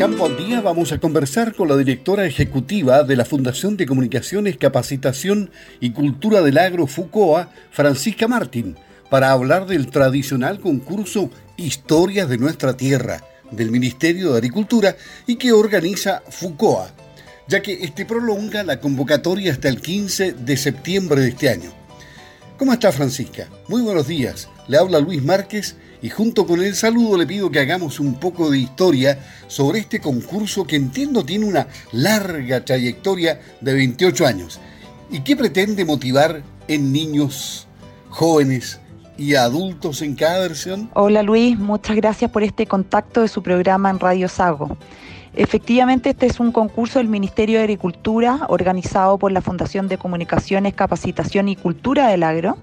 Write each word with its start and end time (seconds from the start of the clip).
Campo 0.00 0.24
al 0.24 0.34
Día 0.38 0.62
vamos 0.62 0.92
a 0.92 0.98
conversar 0.98 1.54
con 1.54 1.68
la 1.68 1.76
directora 1.76 2.24
ejecutiva 2.24 3.02
de 3.02 3.16
la 3.16 3.26
Fundación 3.26 3.76
de 3.76 3.84
Comunicaciones, 3.84 4.56
Capacitación 4.56 5.50
y 5.78 5.90
Cultura 5.90 6.40
del 6.40 6.56
Agro 6.56 6.86
FUCOA, 6.86 7.50
Francisca 7.70 8.26
Martín, 8.26 8.78
para 9.10 9.30
hablar 9.30 9.66
del 9.66 9.88
tradicional 9.90 10.58
concurso 10.58 11.30
Historias 11.58 12.30
de 12.30 12.38
nuestra 12.38 12.78
Tierra 12.78 13.22
del 13.50 13.70
Ministerio 13.70 14.32
de 14.32 14.38
Agricultura 14.38 14.96
y 15.26 15.36
que 15.36 15.52
organiza 15.52 16.22
FUCOA, 16.30 16.92
ya 17.46 17.60
que 17.60 17.84
este 17.84 18.06
prolonga 18.06 18.64
la 18.64 18.80
convocatoria 18.80 19.52
hasta 19.52 19.68
el 19.68 19.82
15 19.82 20.32
de 20.32 20.56
septiembre 20.56 21.20
de 21.20 21.28
este 21.28 21.50
año. 21.50 21.72
¿Cómo 22.56 22.72
está 22.72 22.90
Francisca? 22.90 23.50
Muy 23.68 23.82
buenos 23.82 24.06
días. 24.06 24.48
Le 24.66 24.78
habla 24.78 24.98
Luis 24.98 25.22
Márquez 25.22 25.76
y 26.02 26.08
junto 26.08 26.46
con 26.46 26.62
el 26.62 26.74
saludo 26.74 27.18
le 27.18 27.26
pido 27.26 27.50
que 27.50 27.60
hagamos 27.60 28.00
un 28.00 28.14
poco 28.14 28.50
de 28.50 28.58
historia 28.58 29.18
sobre 29.46 29.80
este 29.80 30.00
concurso 30.00 30.64
que 30.64 30.76
entiendo 30.76 31.24
tiene 31.24 31.46
una 31.46 31.66
larga 31.92 32.64
trayectoria 32.64 33.40
de 33.60 33.74
28 33.74 34.26
años 34.26 34.60
y 35.10 35.20
que 35.20 35.36
pretende 35.36 35.84
motivar 35.84 36.42
en 36.68 36.92
niños, 36.92 37.66
jóvenes 38.08 38.80
y 39.18 39.34
adultos 39.34 40.00
en 40.02 40.14
cada 40.14 40.40
versión. 40.40 40.90
Hola 40.94 41.22
Luis, 41.22 41.58
muchas 41.58 41.96
gracias 41.96 42.30
por 42.30 42.42
este 42.42 42.66
contacto 42.66 43.20
de 43.20 43.28
su 43.28 43.42
programa 43.42 43.90
en 43.90 43.98
Radio 43.98 44.28
Sago. 44.28 44.78
Efectivamente, 45.34 46.10
este 46.10 46.26
es 46.26 46.40
un 46.40 46.50
concurso 46.50 46.98
del 46.98 47.08
Ministerio 47.08 47.58
de 47.58 47.64
Agricultura 47.64 48.46
organizado 48.48 49.16
por 49.16 49.30
la 49.30 49.40
Fundación 49.40 49.86
de 49.86 49.96
Comunicaciones, 49.96 50.74
Capacitación 50.74 51.48
y 51.48 51.54
Cultura 51.54 52.08
del 52.08 52.24
Agro 52.24 52.58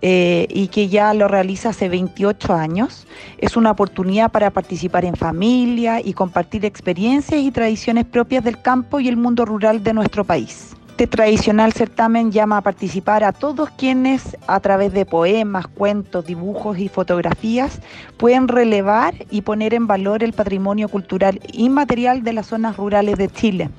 eh, 0.00 0.46
y 0.48 0.68
que 0.68 0.88
ya 0.88 1.12
lo 1.12 1.26
realiza 1.26 1.70
hace 1.70 1.88
28 1.88 2.54
años. 2.54 3.06
Es 3.38 3.56
una 3.56 3.72
oportunidad 3.72 4.30
para 4.30 4.50
participar 4.50 5.04
en 5.04 5.16
familia 5.16 6.00
y 6.00 6.12
compartir 6.12 6.64
experiencias 6.64 7.40
y 7.40 7.50
tradiciones 7.50 8.04
propias 8.04 8.44
del 8.44 8.62
campo 8.62 9.00
y 9.00 9.08
el 9.08 9.16
mundo 9.16 9.44
rural 9.44 9.82
de 9.82 9.92
nuestro 9.92 10.24
país. 10.24 10.76
Este 10.94 11.08
tradicional 11.08 11.72
certamen 11.72 12.30
llama 12.30 12.58
a 12.58 12.60
participar 12.60 13.24
a 13.24 13.32
todos 13.32 13.68
quienes 13.70 14.36
a 14.46 14.60
través 14.60 14.92
de 14.92 15.04
poemas, 15.04 15.66
cuentos, 15.66 16.24
dibujos 16.24 16.78
y 16.78 16.88
fotografías 16.88 17.80
pueden 18.16 18.46
relevar 18.46 19.12
y 19.28 19.42
poner 19.42 19.74
en 19.74 19.88
valor 19.88 20.22
el 20.22 20.34
patrimonio 20.34 20.88
cultural 20.88 21.40
inmaterial 21.52 22.22
de 22.22 22.32
las 22.32 22.46
zonas 22.46 22.76
rurales 22.76 23.18
de 23.18 23.28
Chile. 23.28 23.70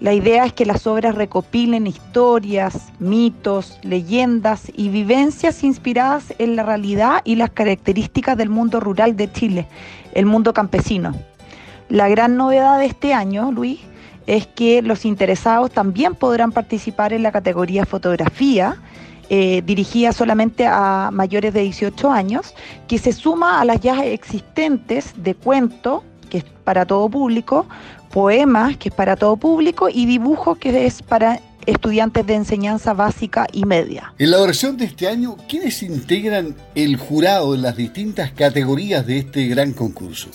La 0.00 0.12
idea 0.12 0.44
es 0.44 0.52
que 0.52 0.66
las 0.66 0.86
obras 0.86 1.14
recopilen 1.14 1.86
historias, 1.86 2.92
mitos, 2.98 3.78
leyendas 3.82 4.70
y 4.76 4.90
vivencias 4.90 5.64
inspiradas 5.64 6.34
en 6.36 6.56
la 6.56 6.62
realidad 6.62 7.22
y 7.24 7.36
las 7.36 7.48
características 7.48 8.36
del 8.36 8.50
mundo 8.50 8.80
rural 8.80 9.16
de 9.16 9.32
Chile, 9.32 9.66
el 10.12 10.26
mundo 10.26 10.52
campesino. 10.52 11.14
La 11.88 12.10
gran 12.10 12.36
novedad 12.36 12.78
de 12.78 12.84
este 12.84 13.14
año, 13.14 13.50
Luis, 13.50 13.80
es 14.30 14.46
que 14.46 14.80
los 14.80 15.04
interesados 15.04 15.72
también 15.72 16.14
podrán 16.14 16.52
participar 16.52 17.12
en 17.12 17.24
la 17.24 17.32
categoría 17.32 17.84
fotografía, 17.84 18.76
eh, 19.28 19.60
dirigida 19.66 20.12
solamente 20.12 20.68
a 20.68 21.10
mayores 21.12 21.52
de 21.52 21.62
18 21.62 22.12
años, 22.12 22.54
que 22.86 22.98
se 22.98 23.12
suma 23.12 23.60
a 23.60 23.64
las 23.64 23.80
ya 23.80 24.04
existentes 24.04 25.14
de 25.16 25.34
cuento, 25.34 26.04
que 26.28 26.38
es 26.38 26.44
para 26.44 26.86
todo 26.86 27.08
público, 27.08 27.66
poemas, 28.12 28.76
que 28.76 28.90
es 28.90 28.94
para 28.94 29.16
todo 29.16 29.36
público, 29.36 29.88
y 29.88 30.06
dibujo, 30.06 30.54
que 30.54 30.86
es 30.86 31.02
para 31.02 31.40
estudiantes 31.66 32.24
de 32.24 32.34
enseñanza 32.34 32.92
básica 32.92 33.48
y 33.52 33.64
media. 33.64 34.14
En 34.16 34.30
la 34.30 34.40
versión 34.40 34.76
de 34.76 34.84
este 34.84 35.08
año, 35.08 35.36
¿quiénes 35.48 35.82
integran 35.82 36.54
el 36.76 36.96
jurado 36.98 37.56
en 37.56 37.62
las 37.62 37.76
distintas 37.76 38.30
categorías 38.30 39.04
de 39.04 39.18
este 39.18 39.48
gran 39.48 39.72
concurso? 39.72 40.28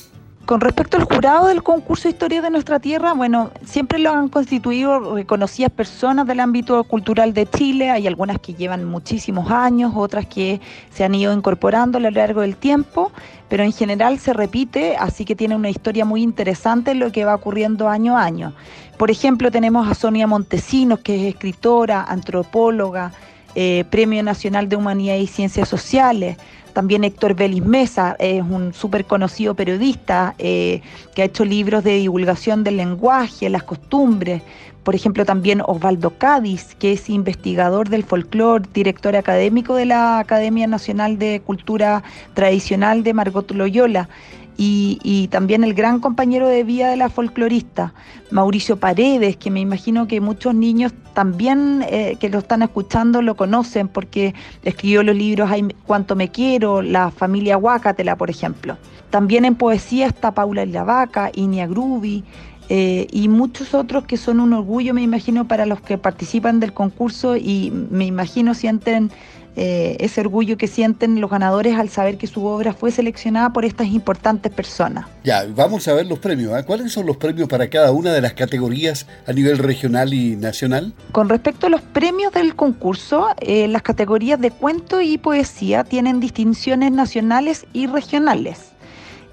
Con 0.46 0.62
respecto 0.62 0.98
al 0.98 1.06
jurado 1.06 1.48
del 1.48 1.64
concurso 1.64 2.08
Historia 2.08 2.40
de 2.40 2.52
nuestra 2.52 2.80
Tierra, 2.80 3.14
bueno, 3.14 3.50
siempre 3.66 3.98
lo 3.98 4.12
han 4.12 4.30
constituido 4.30 5.16
reconocidas 5.16 5.72
personas 5.72 6.28
del 6.28 6.40
ámbito 6.40 6.84
cultural 6.84 7.34
de 7.34 7.48
Chile. 7.48 7.90
Hay 7.90 8.06
algunas 8.06 8.38
que 8.38 8.54
llevan 8.54 8.86
muchísimos 8.86 9.50
años, 9.50 9.94
otras 9.96 10.28
que 10.28 10.62
se 10.92 11.04
han 11.04 11.16
ido 11.16 11.34
incorporando 11.34 11.98
a 11.98 12.02
lo 12.02 12.12
largo 12.12 12.42
del 12.42 12.58
tiempo, 12.58 13.12
pero 13.50 13.64
en 13.64 13.72
general 13.72 14.20
se 14.20 14.34
repite, 14.34 14.96
así 14.98 15.26
que 15.26 15.36
tiene 15.36 15.56
una 15.56 15.72
historia 15.72 16.06
muy 16.06 16.22
interesante 16.22 16.94
lo 16.94 17.12
que 17.12 17.26
va 17.26 17.34
ocurriendo 17.34 17.90
año 17.90 18.16
a 18.16 18.24
año. 18.24 18.54
Por 19.00 19.10
ejemplo, 19.10 19.50
tenemos 19.50 19.90
a 19.90 19.96
Sonia 19.96 20.28
Montesinos, 20.28 21.00
que 21.00 21.16
es 21.16 21.34
escritora, 21.34 22.04
antropóloga, 22.04 23.14
eh, 23.56 23.84
Premio 23.90 24.22
Nacional 24.22 24.70
de 24.70 24.76
Humanidad 24.76 25.16
y 25.16 25.26
Ciencias 25.26 25.68
Sociales. 25.68 26.38
También 26.76 27.06
Héctor 27.06 27.36
Vélez 27.36 27.64
Mesa 27.64 28.18
es 28.20 28.42
un 28.42 28.74
súper 28.74 29.06
conocido 29.06 29.56
periodista 29.56 30.36
eh, 30.38 30.82
que 31.16 31.22
ha 31.22 31.26
hecho 31.26 31.46
libros 31.46 31.86
de 31.86 31.96
divulgación 31.96 32.66
del 32.66 32.76
lenguaje, 32.76 33.50
las 33.50 33.64
costumbres. 33.64 34.42
Por 34.84 34.94
ejemplo, 34.94 35.24
también 35.24 35.62
Osvaldo 35.66 36.10
Cádiz, 36.18 36.76
que 36.76 36.92
es 36.92 37.10
investigador 37.10 37.88
del 37.88 38.04
folclore, 38.04 38.66
director 38.74 39.16
académico 39.16 39.76
de 39.76 39.86
la 39.86 40.20
Academia 40.20 40.68
Nacional 40.68 41.18
de 41.18 41.42
Cultura 41.46 42.04
Tradicional 42.34 43.04
de 43.04 43.14
Margot 43.14 43.50
Loyola 43.52 44.10
y, 44.58 45.28
también 45.32 45.64
el 45.64 45.74
gran 45.74 46.00
compañero 46.00 46.48
de 46.48 46.64
vida 46.64 46.90
de 46.90 46.96
la 46.96 47.10
folclorista, 47.10 47.94
Mauricio 48.32 48.78
Paredes, 48.78 49.38
que 49.38 49.52
me 49.52 49.60
imagino 49.60 50.08
que 50.08 50.22
muchos 50.22 50.56
niños 50.56 50.94
también 51.14 51.86
eh, 51.90 52.18
que 52.20 52.30
lo 52.30 52.40
están 52.40 52.62
escuchando 52.62 53.22
lo 53.22 53.36
conocen 53.36 53.88
porque 53.88 54.34
escribió 54.64 55.04
los 55.04 55.16
libros 55.16 55.50
Hay 55.52 55.64
Cuánto 55.86 56.16
Me 56.16 56.30
Quiero, 56.30 56.82
La 56.82 57.12
familia 57.12 57.58
Huácatela, 57.58 58.16
por 58.16 58.30
ejemplo. 58.30 58.78
También 59.10 59.46
en 59.46 59.56
poesía 59.56 60.08
está 60.08 60.34
Paula 60.34 60.66
Lavaca, 60.66 61.32
Inia 61.34 61.68
Grubi, 61.68 62.24
eh, 62.68 63.06
y 63.12 63.28
muchos 63.28 63.76
otros 63.76 64.06
que 64.06 64.18
son 64.18 64.40
un 64.40 64.54
orgullo, 64.54 64.94
me 64.94 65.04
imagino, 65.04 65.48
para 65.48 65.68
los 65.68 65.82
que 65.82 66.00
participan 66.00 66.60
del 66.60 66.74
concurso 66.74 67.36
y 67.36 67.72
me 67.92 68.06
imagino 68.06 68.56
sienten 68.56 69.12
eh, 69.58 69.96
ese 70.02 70.20
orgullo 70.20 70.58
que 70.58 70.68
sienten 70.68 71.22
los 71.22 71.30
ganadores 71.30 71.78
al 71.78 71.88
saber 71.88 72.18
que 72.18 72.28
su 72.28 72.46
obra 72.46 72.74
fue 72.74 72.92
seleccionada 72.92 73.54
por 73.54 73.64
estas 73.64 73.88
importantes 73.88 74.52
personas. 74.52 75.06
Ya, 75.24 75.46
vamos 75.56 75.88
a 75.88 75.94
ver 75.94 76.06
los 76.08 76.20
premios. 76.20 76.60
¿eh? 76.60 76.64
¿Cuáles 76.66 76.92
son 76.92 77.06
los 77.06 77.16
premios 77.16 77.48
para 77.48 77.70
cada 77.70 77.92
una 77.92 78.12
de 78.12 78.20
las 78.20 78.34
categorías 78.34 79.08
a 79.26 79.32
nivel 79.32 79.58
regional 79.58 80.14
y 80.14 80.36
nacional? 80.36 80.94
Con 81.14 81.30
respecto 81.30 81.68
a 81.68 81.70
los 81.70 81.82
premios 81.82 82.34
del 82.34 82.54
concurso, 82.56 83.30
eh, 83.40 83.70
las 83.70 83.82
categorías 83.82 84.42
de 84.42 84.52
cuento 84.52 85.00
y 85.00 85.18
poesía 85.18 85.86
tienen 85.86 86.20
distinciones 86.20 86.92
nacionales 86.92 87.66
y 87.72 87.88
regionales. 87.88 88.72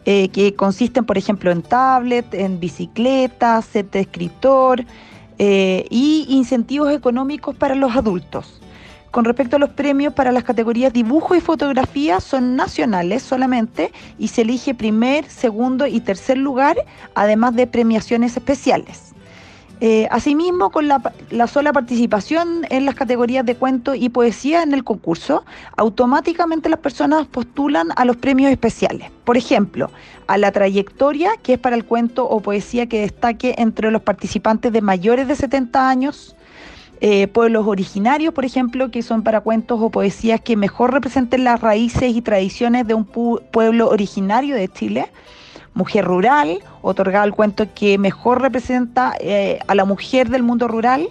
que 0.04 0.54
consisten, 0.56 1.04
por 1.04 1.16
ejemplo, 1.16 1.52
en 1.52 1.62
tablet, 1.62 2.34
en 2.34 2.58
bicicleta, 2.58 3.62
set 3.62 3.92
de 3.92 4.00
escritor 4.00 4.84
y 5.38 6.26
incentivos 6.28 6.92
económicos 6.92 7.54
para 7.54 7.76
los 7.76 7.94
adultos. 7.94 8.61
Con 9.12 9.26
respecto 9.26 9.56
a 9.56 9.58
los 9.58 9.68
premios 9.68 10.14
para 10.14 10.32
las 10.32 10.42
categorías 10.42 10.90
dibujo 10.90 11.34
y 11.34 11.40
fotografía, 11.42 12.18
son 12.18 12.56
nacionales 12.56 13.22
solamente 13.22 13.92
y 14.18 14.28
se 14.28 14.40
elige 14.40 14.74
primer, 14.74 15.26
segundo 15.26 15.86
y 15.86 16.00
tercer 16.00 16.38
lugar, 16.38 16.78
además 17.14 17.54
de 17.54 17.66
premiaciones 17.66 18.34
especiales. 18.34 19.12
Eh, 19.80 20.08
asimismo, 20.10 20.70
con 20.70 20.88
la, 20.88 21.12
la, 21.28 21.46
sola 21.46 21.74
participación 21.74 22.64
en 22.70 22.86
las 22.86 22.94
categorías 22.94 23.44
de 23.44 23.54
cuento 23.54 23.94
y 23.94 24.08
poesía 24.08 24.62
en 24.62 24.72
el 24.72 24.82
concurso, 24.82 25.44
automáticamente 25.76 26.70
las 26.70 26.78
personas 26.78 27.26
postulan 27.26 27.88
a 27.96 28.06
los 28.06 28.16
premios 28.16 28.50
especiales. 28.50 29.10
Por 29.24 29.36
ejemplo, 29.36 29.90
a 30.26 30.38
la 30.38 30.52
trayectoria, 30.52 31.32
que 31.42 31.54
es 31.54 31.58
para 31.58 31.76
el 31.76 31.84
cuento 31.84 32.26
o 32.26 32.40
poesía 32.40 32.86
que 32.86 33.02
destaque 33.02 33.56
entre 33.58 33.90
los 33.90 34.00
participantes 34.00 34.72
de 34.72 34.80
mayores 34.80 35.28
de 35.28 35.36
70 35.36 35.86
años, 35.86 36.34
eh, 37.04 37.26
pueblos 37.26 37.66
originarios, 37.66 38.32
por 38.32 38.44
ejemplo, 38.44 38.92
que 38.92 39.02
son 39.02 39.24
para 39.24 39.40
cuentos 39.40 39.80
o 39.82 39.90
poesías 39.90 40.40
que 40.40 40.56
mejor 40.56 40.92
representen 40.92 41.42
las 41.42 41.60
raíces 41.60 42.14
y 42.14 42.22
tradiciones 42.22 42.86
de 42.86 42.94
un 42.94 43.04
pueblo 43.04 43.88
originario 43.88 44.54
de 44.54 44.68
Chile. 44.68 45.10
Mujer 45.74 46.04
rural, 46.04 46.60
otorgado 46.80 47.24
el 47.24 47.32
cuento 47.32 47.66
que 47.74 47.98
mejor 47.98 48.40
representa 48.40 49.14
eh, 49.18 49.58
a 49.66 49.74
la 49.74 49.84
mujer 49.84 50.28
del 50.28 50.44
mundo 50.44 50.68
rural. 50.68 51.08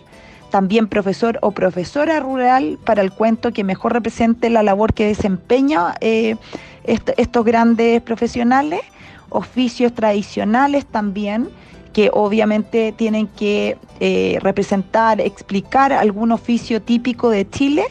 También 0.50 0.88
profesor 0.88 1.40
o 1.42 1.52
profesora 1.52 2.22
rural 2.22 2.80
para 2.86 3.02
el 3.02 3.12
cuento 3.12 3.52
que 3.52 3.66
mejor 3.66 3.92
represente 3.92 4.50
la 4.50 4.64
labor 4.64 4.94
que 4.94 5.08
desempeña 5.08 5.96
eh, 6.00 6.38
estos 6.86 7.44
grandes 7.44 8.02
profesionales. 8.02 8.80
Oficios 9.28 9.94
tradicionales 9.94 10.86
también 10.86 11.50
que 11.94 12.10
obviamente 12.14 12.94
tienen 12.94 13.28
que 13.28 13.78
eh, 14.00 14.40
representar, 14.42 15.20
explicar 15.22 15.94
algún 15.94 16.32
oficio 16.32 16.82
típico 16.82 17.30
de 17.30 17.50
Chile, 17.50 17.86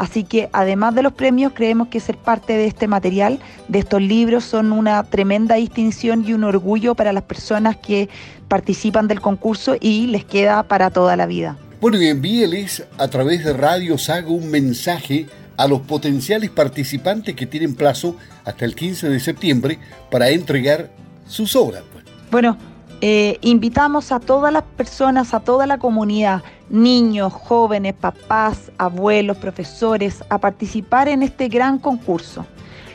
Así 0.00 0.24
que 0.24 0.48
además 0.54 0.94
de 0.94 1.02
los 1.02 1.12
premios, 1.12 1.52
creemos 1.54 1.88
que 1.88 2.00
ser 2.00 2.16
parte 2.16 2.54
de 2.54 2.64
este 2.64 2.88
material, 2.88 3.38
de 3.68 3.80
estos 3.80 4.00
libros, 4.00 4.44
son 4.44 4.72
una 4.72 5.04
tremenda 5.04 5.56
distinción 5.56 6.24
y 6.26 6.32
un 6.32 6.42
orgullo 6.42 6.94
para 6.94 7.12
las 7.12 7.24
personas 7.24 7.76
que 7.76 8.08
participan 8.48 9.08
del 9.08 9.20
concurso 9.20 9.76
y 9.78 10.06
les 10.06 10.24
queda 10.24 10.62
para 10.62 10.88
toda 10.88 11.16
la 11.16 11.26
vida. 11.26 11.58
Bueno, 11.82 12.00
y 12.00 12.08
envíeles 12.08 12.82
a 12.96 13.08
través 13.08 13.44
de 13.44 13.52
Radio 13.52 13.98
Saga 13.98 14.28
un 14.28 14.50
mensaje 14.50 15.26
a 15.58 15.68
los 15.68 15.82
potenciales 15.82 16.48
participantes 16.48 17.36
que 17.36 17.44
tienen 17.44 17.74
plazo 17.74 18.16
hasta 18.46 18.64
el 18.64 18.74
15 18.74 19.10
de 19.10 19.20
septiembre 19.20 19.78
para 20.10 20.30
entregar 20.30 20.88
sus 21.26 21.54
obras. 21.54 21.82
Pues. 21.92 22.06
Bueno, 22.30 22.56
eh, 23.02 23.36
invitamos 23.42 24.12
a 24.12 24.20
todas 24.20 24.50
las 24.50 24.62
personas, 24.62 25.34
a 25.34 25.40
toda 25.40 25.66
la 25.66 25.76
comunidad, 25.76 26.42
niños, 26.70 27.32
jóvenes, 27.32 27.94
papás, 27.94 28.70
abuelos, 28.78 29.36
profesores, 29.36 30.24
a 30.30 30.38
participar 30.38 31.08
en 31.08 31.22
este 31.22 31.48
gran 31.48 31.78
concurso. 31.78 32.46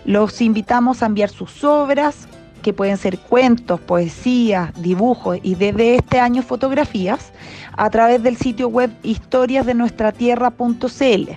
Los 0.06 0.42
invitamos 0.42 1.04
a 1.04 1.08
enviar 1.08 1.30
sus 1.30 1.64
obras, 1.64 2.28
que 2.66 2.74
pueden 2.74 2.98
ser 2.98 3.20
cuentos, 3.20 3.80
poesías, 3.80 4.74
dibujos 4.82 5.38
y 5.44 5.54
desde 5.54 5.98
este 5.98 6.20
año 6.20 6.42
fotografías, 6.42 7.32
a 7.78 7.92
través 7.92 8.24
del 8.24 8.38
sitio 8.38 8.70
web 8.70 8.90
historiasdenuestratierra.cl. 9.04 11.30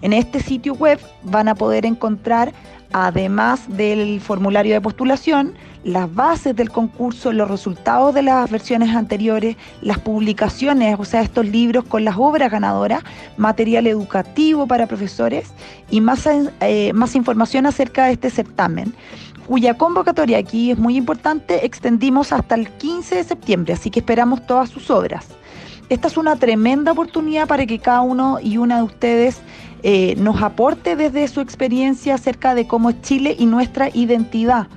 En 0.00 0.12
este 0.12 0.40
sitio 0.40 0.74
web 0.74 0.98
van 1.22 1.46
a 1.46 1.54
poder 1.54 1.86
encontrar, 1.86 2.52
además 2.92 3.64
del 3.68 4.20
formulario 4.20 4.74
de 4.74 4.80
postulación, 4.80 5.54
las 5.84 6.12
bases 6.14 6.54
del 6.54 6.70
concurso, 6.70 7.32
los 7.32 7.50
resultados 7.50 8.14
de 8.14 8.22
las 8.22 8.50
versiones 8.50 8.94
anteriores, 8.94 9.56
las 9.80 9.98
publicaciones, 9.98 10.96
o 10.98 11.04
sea, 11.04 11.22
estos 11.22 11.46
libros 11.46 11.84
con 11.84 12.04
las 12.04 12.16
obras 12.16 12.50
ganadoras, 12.50 13.02
material 13.36 13.86
educativo 13.86 14.66
para 14.66 14.86
profesores 14.86 15.52
y 15.90 16.00
más, 16.00 16.28
eh, 16.60 16.92
más 16.92 17.16
información 17.16 17.66
acerca 17.66 18.06
de 18.06 18.12
este 18.12 18.30
certamen 18.30 18.94
cuya 19.46 19.76
convocatoria 19.76 20.38
aquí 20.38 20.70
es 20.70 20.78
muy 20.78 20.96
importante, 20.96 21.66
extendimos 21.66 22.32
hasta 22.32 22.54
el 22.54 22.68
15 22.68 23.16
de 23.16 23.24
septiembre, 23.24 23.72
así 23.74 23.90
que 23.90 24.00
esperamos 24.00 24.46
todas 24.46 24.70
sus 24.70 24.90
obras. 24.90 25.26
Esta 25.88 26.08
es 26.08 26.16
una 26.16 26.36
tremenda 26.36 26.92
oportunidad 26.92 27.46
para 27.46 27.66
que 27.66 27.78
cada 27.78 28.00
uno 28.00 28.38
y 28.40 28.56
una 28.56 28.76
de 28.78 28.82
ustedes 28.84 29.42
eh, 29.82 30.14
nos 30.16 30.42
aporte 30.42 30.96
desde 30.96 31.26
su 31.28 31.40
experiencia 31.40 32.14
acerca 32.14 32.54
de 32.54 32.66
cómo 32.66 32.90
es 32.90 33.00
Chile 33.02 33.36
y 33.38 33.46
nuestra 33.46 33.88
identidad. 33.92 34.68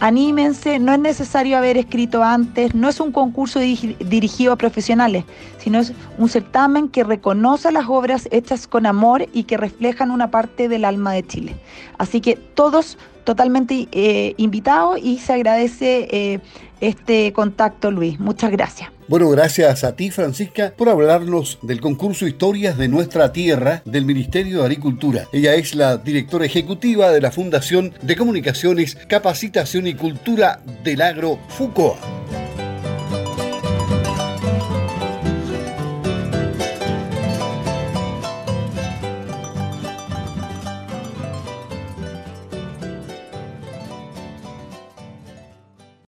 Anímense, 0.00 0.80
no 0.80 0.92
es 0.92 0.98
necesario 0.98 1.56
haber 1.56 1.76
escrito 1.76 2.24
antes, 2.24 2.74
no 2.74 2.88
es 2.88 2.98
un 2.98 3.12
concurso 3.12 3.60
dirigido 3.60 4.52
a 4.52 4.56
profesionales, 4.56 5.24
sino 5.58 5.78
es 5.78 5.92
un 6.18 6.28
certamen 6.28 6.88
que 6.88 7.04
reconoce 7.04 7.70
las 7.70 7.86
obras 7.88 8.28
hechas 8.32 8.66
con 8.66 8.86
amor 8.86 9.26
y 9.32 9.44
que 9.44 9.56
reflejan 9.56 10.10
una 10.10 10.30
parte 10.30 10.68
del 10.68 10.84
alma 10.84 11.12
de 11.12 11.24
Chile. 11.24 11.56
Así 11.96 12.20
que 12.20 12.34
todos 12.34 12.98
totalmente 13.24 13.88
eh, 13.92 14.34
invitados 14.36 14.98
y 15.02 15.18
se 15.18 15.32
agradece 15.32 16.08
eh, 16.10 16.40
este 16.80 17.32
contacto, 17.32 17.90
Luis. 17.90 18.20
Muchas 18.20 18.50
gracias. 18.50 18.90
Bueno, 19.06 19.28
gracias 19.30 19.84
a 19.84 19.96
ti, 19.96 20.10
Francisca, 20.10 20.72
por 20.76 20.88
hablarnos 20.88 21.58
del 21.62 21.80
concurso 21.80 22.26
Historias 22.26 22.78
de 22.78 22.88
Nuestra 22.88 23.32
Tierra 23.32 23.82
del 23.84 24.06
Ministerio 24.06 24.58
de 24.60 24.64
Agricultura. 24.64 25.26
Ella 25.32 25.54
es 25.54 25.74
la 25.74 25.98
directora 25.98 26.46
ejecutiva 26.46 27.10
de 27.10 27.20
la 27.20 27.30
Fundación 27.30 27.92
de 28.00 28.16
Comunicaciones, 28.16 28.96
Capacitación 29.08 29.86
y 29.86 29.94
Cultura 29.94 30.60
del 30.82 31.02
Agro 31.02 31.38
FUCOA. 31.48 32.43